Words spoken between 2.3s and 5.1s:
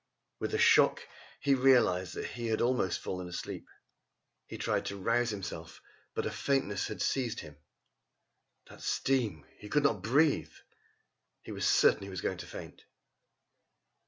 he had almost fallen asleep. He tried to